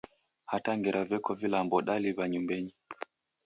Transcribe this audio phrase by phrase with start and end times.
[0.51, 2.71] Hata ngera veko vilambo daliw'a nyumbeni.